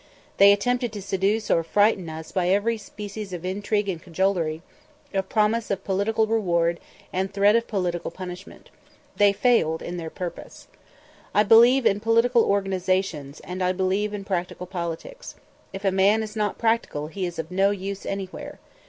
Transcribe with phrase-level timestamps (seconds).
[0.37, 4.63] They attempted to seduce or frighten us by every species of intrigue and cajolery,
[5.13, 6.79] of promise of political reward
[7.13, 8.71] and threat of political punishment.
[9.17, 10.67] They failed in their purpose.
[11.35, 15.35] I believe in political organizations, and I believe in practical politics.
[15.71, 18.59] If a man is not practical, he is of no use anywhere.